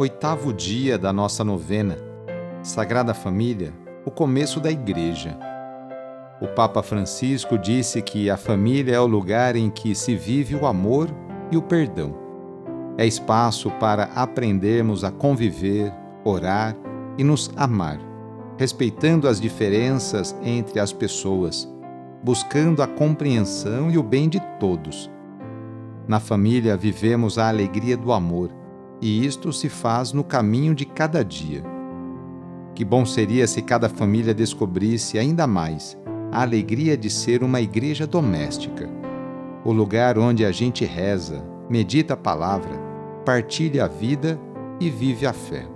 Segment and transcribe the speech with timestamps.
[0.00, 1.98] Oitavo dia da nossa novena.
[2.62, 3.70] Sagrada Família,
[4.02, 5.38] o começo da Igreja.
[6.40, 10.64] O Papa Francisco disse que a família é o lugar em que se vive o
[10.64, 11.10] amor
[11.52, 12.16] e o perdão.
[12.96, 15.92] É espaço para aprendermos a conviver,
[16.24, 16.74] orar
[17.18, 18.00] e nos amar,
[18.56, 21.70] respeitando as diferenças entre as pessoas,
[22.24, 25.10] buscando a compreensão e o bem de todos.
[26.08, 28.59] Na família vivemos a alegria do amor
[29.00, 31.62] e isto se faz no caminho de cada dia.
[32.74, 35.96] Que bom seria se cada família descobrisse ainda mais
[36.32, 38.88] a alegria de ser uma igreja doméstica,
[39.64, 42.78] o lugar onde a gente reza, medita a palavra,
[43.24, 44.38] partilha a vida
[44.78, 45.66] e vive a fé.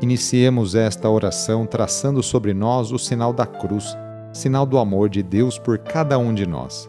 [0.00, 3.96] Iniciemos esta oração traçando sobre nós o sinal da cruz,
[4.32, 6.88] sinal do amor de Deus por cada um de nós.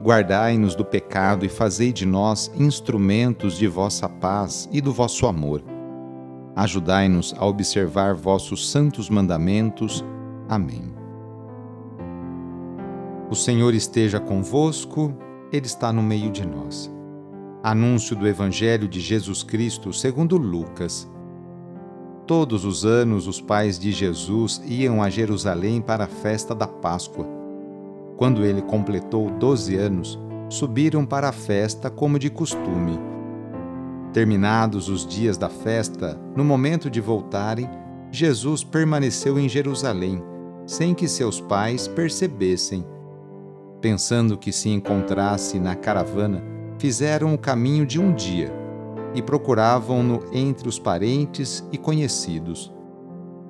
[0.00, 5.60] Guardai-nos do pecado e fazei de nós instrumentos de vossa paz e do vosso amor.
[6.54, 10.04] Ajudai-nos a observar vossos santos mandamentos.
[10.48, 10.94] Amém.
[13.28, 15.12] O Senhor esteja convosco,
[15.52, 16.90] Ele está no meio de nós.
[17.60, 21.10] Anúncio do Evangelho de Jesus Cristo segundo Lucas.
[22.24, 27.37] Todos os anos os pais de Jesus iam a Jerusalém para a festa da Páscoa
[28.18, 30.18] quando ele completou doze anos,
[30.50, 32.98] subiram para a festa como de costume.
[34.12, 37.70] Terminados os dias da festa, no momento de voltarem,
[38.10, 40.20] Jesus permaneceu em Jerusalém,
[40.66, 42.84] sem que seus pais percebessem.
[43.80, 46.42] Pensando que se encontrasse na caravana,
[46.76, 48.52] fizeram o caminho de um dia
[49.14, 52.74] e procuravam-no entre os parentes e conhecidos.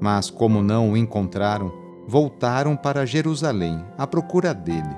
[0.00, 4.96] Mas, como não o encontraram, voltaram para Jerusalém à procura dele.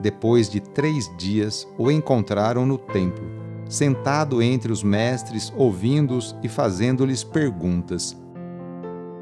[0.00, 3.24] Depois de três dias, o encontraram no templo,
[3.68, 8.16] sentado entre os mestres, ouvindo-os e fazendo-lhes perguntas.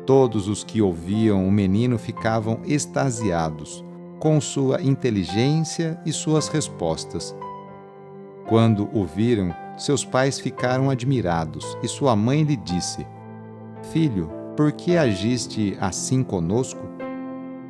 [0.06, 3.84] Todos os que ouviam o menino ficavam extasiados
[4.18, 7.34] com sua inteligência e suas respostas.
[8.46, 13.06] Quando o viram, seus pais ficaram admirados e sua mãe lhe disse:
[13.92, 14.30] Filho,
[14.60, 16.82] por que agiste assim conosco?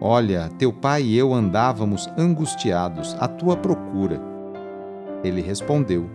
[0.00, 4.20] Olha, teu pai e eu andávamos angustiados à tua procura.
[5.22, 6.10] Ele respondeu: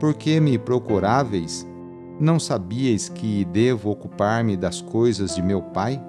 [0.00, 1.64] Por que me procuráveis?
[2.18, 6.02] Não sabíeis que devo ocupar-me das coisas de meu pai?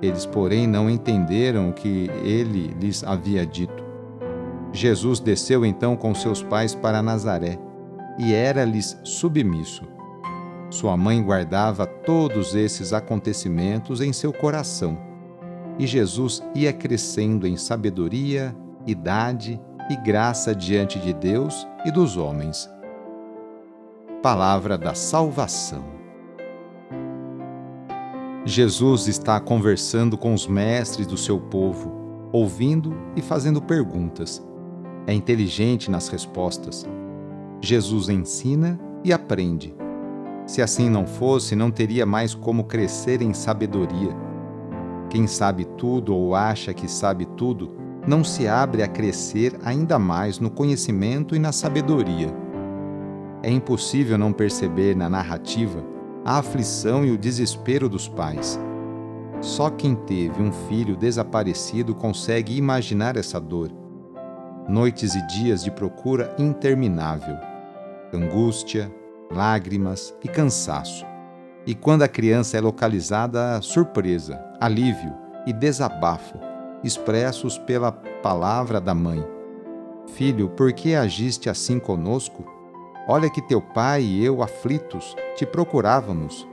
[0.00, 3.84] Eles, porém, não entenderam o que ele lhes havia dito.
[4.72, 7.58] Jesus desceu então com seus pais para Nazaré
[8.18, 9.97] e era-lhes submisso.
[10.70, 14.98] Sua mãe guardava todos esses acontecimentos em seu coração.
[15.78, 18.54] E Jesus ia crescendo em sabedoria,
[18.86, 19.58] idade
[19.88, 22.68] e graça diante de Deus e dos homens.
[24.22, 25.96] Palavra da Salvação.
[28.44, 34.44] Jesus está conversando com os mestres do seu povo, ouvindo e fazendo perguntas.
[35.06, 36.86] É inteligente nas respostas.
[37.60, 39.74] Jesus ensina e aprende
[40.48, 44.16] se assim não fosse, não teria mais como crescer em sabedoria.
[45.10, 47.76] Quem sabe tudo ou acha que sabe tudo,
[48.06, 52.34] não se abre a crescer ainda mais no conhecimento e na sabedoria.
[53.42, 55.84] É impossível não perceber na narrativa
[56.24, 58.58] a aflição e o desespero dos pais.
[59.42, 63.70] Só quem teve um filho desaparecido consegue imaginar essa dor.
[64.66, 67.36] Noites e dias de procura interminável,
[68.14, 68.90] angústia,
[69.30, 71.06] lágrimas e cansaço.
[71.66, 75.14] E quando a criança é localizada, surpresa, alívio
[75.46, 76.38] e desabafo,
[76.82, 79.24] expressos pela palavra da mãe.
[80.14, 82.44] Filho, por que agiste assim conosco?
[83.06, 86.46] Olha que teu pai e eu, aflitos, te procurávamos.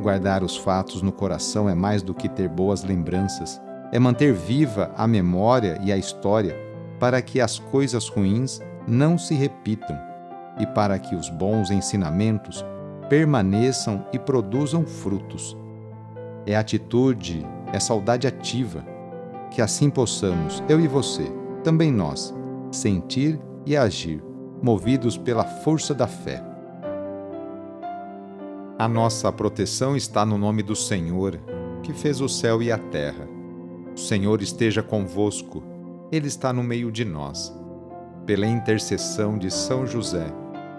[0.00, 3.60] Guardar os fatos no coração é mais do que ter boas lembranças,
[3.92, 6.56] é manter viva a memória e a história
[6.98, 10.09] para que as coisas ruins não se repitam
[10.60, 12.64] e para que os bons ensinamentos
[13.08, 15.56] permaneçam e produzam frutos.
[16.46, 18.84] É atitude, é saudade ativa,
[19.50, 21.24] que assim possamos, eu e você,
[21.64, 22.34] também nós,
[22.70, 24.22] sentir e agir,
[24.62, 26.42] movidos pela força da fé.
[28.78, 31.38] A nossa proteção está no nome do Senhor,
[31.82, 33.28] que fez o céu e a terra.
[33.94, 35.62] O Senhor esteja convosco,
[36.10, 37.54] Ele está no meio de nós.
[38.24, 40.32] Pela intercessão de São José,